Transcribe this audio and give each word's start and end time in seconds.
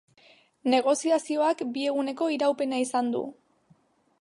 Negoziazioak 0.73 1.61
bi 1.75 1.85
eguneko 1.91 2.31
iraupena 2.39 2.81
izan 2.87 3.13
du. 3.17 3.25